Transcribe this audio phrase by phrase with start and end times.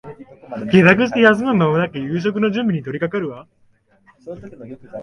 [0.71, 3.29] 帰宅して休む間もなく夕食の準備に取りかかる